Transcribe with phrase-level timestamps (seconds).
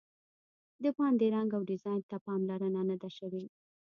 [0.83, 3.43] د باندې رنګ او ډیزاین ته پاملرنه نه ده شوې.